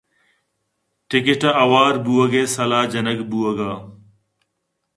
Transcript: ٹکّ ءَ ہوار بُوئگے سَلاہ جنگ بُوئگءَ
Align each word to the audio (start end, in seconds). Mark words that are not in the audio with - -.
ٹکّ 1.09 1.27
ءَ 1.49 1.57
ہوار 1.61 1.95
بُوئگے 2.03 2.43
سَلاہ 2.55 2.89
جنگ 2.91 3.19
بُوئگءَ 3.29 3.73